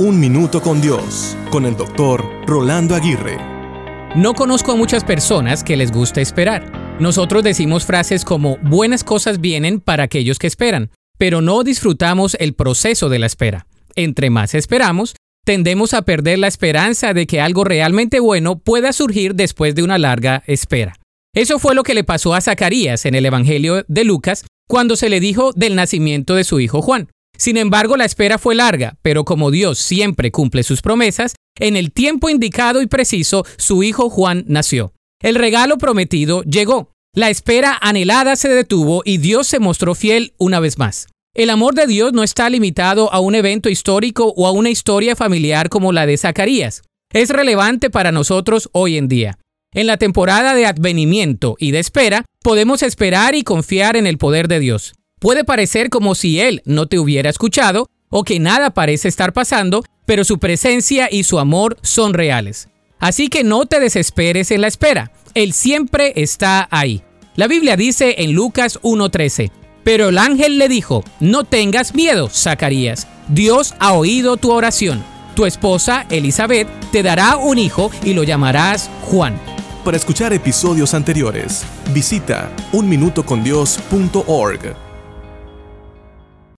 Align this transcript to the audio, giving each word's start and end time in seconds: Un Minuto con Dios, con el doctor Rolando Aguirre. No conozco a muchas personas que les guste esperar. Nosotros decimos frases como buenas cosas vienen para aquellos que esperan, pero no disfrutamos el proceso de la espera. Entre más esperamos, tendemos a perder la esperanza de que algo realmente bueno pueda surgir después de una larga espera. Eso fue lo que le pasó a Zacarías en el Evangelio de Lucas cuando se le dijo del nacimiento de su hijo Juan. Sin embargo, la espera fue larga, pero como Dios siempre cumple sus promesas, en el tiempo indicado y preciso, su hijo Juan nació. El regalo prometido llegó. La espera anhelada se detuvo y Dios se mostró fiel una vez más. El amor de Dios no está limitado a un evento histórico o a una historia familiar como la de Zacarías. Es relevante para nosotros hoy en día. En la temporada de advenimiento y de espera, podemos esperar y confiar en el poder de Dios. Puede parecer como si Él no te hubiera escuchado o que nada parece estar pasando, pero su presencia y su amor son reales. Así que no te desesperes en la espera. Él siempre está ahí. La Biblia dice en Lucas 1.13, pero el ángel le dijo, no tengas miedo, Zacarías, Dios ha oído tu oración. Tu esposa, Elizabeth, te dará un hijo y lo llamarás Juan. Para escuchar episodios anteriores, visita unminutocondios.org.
Un 0.00 0.18
Minuto 0.18 0.62
con 0.62 0.80
Dios, 0.80 1.36
con 1.50 1.66
el 1.66 1.76
doctor 1.76 2.24
Rolando 2.46 2.94
Aguirre. 2.94 3.36
No 4.16 4.32
conozco 4.32 4.72
a 4.72 4.74
muchas 4.74 5.04
personas 5.04 5.62
que 5.62 5.76
les 5.76 5.92
guste 5.92 6.22
esperar. 6.22 6.96
Nosotros 6.98 7.42
decimos 7.42 7.84
frases 7.84 8.24
como 8.24 8.56
buenas 8.62 9.04
cosas 9.04 9.42
vienen 9.42 9.78
para 9.78 10.04
aquellos 10.04 10.38
que 10.38 10.46
esperan, 10.46 10.90
pero 11.18 11.42
no 11.42 11.64
disfrutamos 11.64 12.34
el 12.40 12.54
proceso 12.54 13.10
de 13.10 13.18
la 13.18 13.26
espera. 13.26 13.66
Entre 13.94 14.30
más 14.30 14.54
esperamos, 14.54 15.16
tendemos 15.44 15.92
a 15.92 16.00
perder 16.00 16.38
la 16.38 16.48
esperanza 16.48 17.12
de 17.12 17.26
que 17.26 17.42
algo 17.42 17.64
realmente 17.64 18.20
bueno 18.20 18.58
pueda 18.58 18.94
surgir 18.94 19.34
después 19.34 19.74
de 19.74 19.82
una 19.82 19.98
larga 19.98 20.42
espera. 20.46 20.94
Eso 21.34 21.58
fue 21.58 21.74
lo 21.74 21.82
que 21.82 21.92
le 21.92 22.04
pasó 22.04 22.32
a 22.32 22.40
Zacarías 22.40 23.04
en 23.04 23.14
el 23.14 23.26
Evangelio 23.26 23.84
de 23.86 24.04
Lucas 24.04 24.46
cuando 24.66 24.96
se 24.96 25.10
le 25.10 25.20
dijo 25.20 25.52
del 25.52 25.76
nacimiento 25.76 26.36
de 26.36 26.44
su 26.44 26.58
hijo 26.58 26.80
Juan. 26.80 27.10
Sin 27.40 27.56
embargo, 27.56 27.96
la 27.96 28.04
espera 28.04 28.36
fue 28.36 28.54
larga, 28.54 28.98
pero 29.00 29.24
como 29.24 29.50
Dios 29.50 29.78
siempre 29.78 30.30
cumple 30.30 30.62
sus 30.62 30.82
promesas, 30.82 31.36
en 31.58 31.74
el 31.74 31.90
tiempo 31.90 32.28
indicado 32.28 32.82
y 32.82 32.86
preciso, 32.86 33.46
su 33.56 33.82
hijo 33.82 34.10
Juan 34.10 34.44
nació. 34.46 34.92
El 35.22 35.36
regalo 35.36 35.78
prometido 35.78 36.42
llegó. 36.42 36.92
La 37.16 37.30
espera 37.30 37.78
anhelada 37.80 38.36
se 38.36 38.50
detuvo 38.50 39.00
y 39.06 39.16
Dios 39.16 39.46
se 39.46 39.58
mostró 39.58 39.94
fiel 39.94 40.34
una 40.36 40.60
vez 40.60 40.76
más. 40.76 41.06
El 41.34 41.48
amor 41.48 41.74
de 41.74 41.86
Dios 41.86 42.12
no 42.12 42.22
está 42.22 42.50
limitado 42.50 43.10
a 43.10 43.20
un 43.20 43.34
evento 43.34 43.70
histórico 43.70 44.34
o 44.36 44.46
a 44.46 44.50
una 44.50 44.68
historia 44.68 45.16
familiar 45.16 45.70
como 45.70 45.92
la 45.92 46.04
de 46.04 46.18
Zacarías. 46.18 46.82
Es 47.10 47.30
relevante 47.30 47.88
para 47.88 48.12
nosotros 48.12 48.68
hoy 48.72 48.98
en 48.98 49.08
día. 49.08 49.38
En 49.72 49.86
la 49.86 49.96
temporada 49.96 50.52
de 50.54 50.66
advenimiento 50.66 51.56
y 51.58 51.70
de 51.70 51.78
espera, 51.78 52.26
podemos 52.42 52.82
esperar 52.82 53.34
y 53.34 53.44
confiar 53.44 53.96
en 53.96 54.06
el 54.06 54.18
poder 54.18 54.46
de 54.46 54.60
Dios. 54.60 54.92
Puede 55.20 55.44
parecer 55.44 55.90
como 55.90 56.14
si 56.14 56.40
Él 56.40 56.62
no 56.64 56.86
te 56.86 56.98
hubiera 56.98 57.28
escuchado 57.28 57.90
o 58.08 58.24
que 58.24 58.40
nada 58.40 58.70
parece 58.70 59.06
estar 59.06 59.34
pasando, 59.34 59.84
pero 60.06 60.24
su 60.24 60.38
presencia 60.38 61.08
y 61.10 61.24
su 61.24 61.38
amor 61.38 61.76
son 61.82 62.14
reales. 62.14 62.70
Así 62.98 63.28
que 63.28 63.44
no 63.44 63.66
te 63.66 63.80
desesperes 63.80 64.50
en 64.50 64.62
la 64.62 64.68
espera. 64.68 65.12
Él 65.34 65.52
siempre 65.52 66.14
está 66.16 66.66
ahí. 66.70 67.02
La 67.36 67.48
Biblia 67.48 67.76
dice 67.76 68.22
en 68.22 68.32
Lucas 68.32 68.80
1.13, 68.80 69.50
pero 69.84 70.08
el 70.08 70.16
ángel 70.16 70.56
le 70.56 70.68
dijo, 70.68 71.04
no 71.20 71.44
tengas 71.44 71.94
miedo, 71.94 72.30
Zacarías, 72.30 73.06
Dios 73.28 73.74
ha 73.78 73.92
oído 73.92 74.38
tu 74.38 74.52
oración. 74.52 75.04
Tu 75.36 75.44
esposa, 75.44 76.06
Elizabeth, 76.08 76.66
te 76.92 77.02
dará 77.02 77.36
un 77.36 77.58
hijo 77.58 77.90
y 78.04 78.14
lo 78.14 78.24
llamarás 78.24 78.88
Juan. 79.02 79.38
Para 79.84 79.98
escuchar 79.98 80.32
episodios 80.32 80.94
anteriores, 80.94 81.66
visita 81.92 82.50
unminutocondios.org. 82.72 84.89